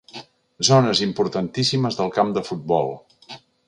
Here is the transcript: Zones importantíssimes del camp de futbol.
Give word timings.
Zones 0.69 1.03
importantíssimes 1.09 2.01
del 2.01 2.13
camp 2.19 2.35
de 2.39 2.47
futbol. 2.53 2.95